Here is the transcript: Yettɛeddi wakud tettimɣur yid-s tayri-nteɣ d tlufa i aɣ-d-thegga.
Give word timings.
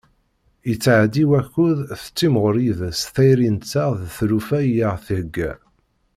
Yettɛeddi 0.69 1.23
wakud 1.29 1.77
tettimɣur 2.01 2.55
yid-s 2.63 3.01
tayri-nteɣ 3.13 3.89
d 3.99 4.01
tlufa 4.17 4.59
i 4.63 4.83
aɣ-d-thegga. 4.89 5.51